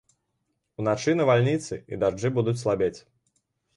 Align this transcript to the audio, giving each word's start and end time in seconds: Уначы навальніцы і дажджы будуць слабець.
Уначы 0.83 1.11
навальніцы 1.19 1.79
і 1.93 2.01
дажджы 2.05 2.33
будуць 2.39 2.59
слабець. 2.63 2.95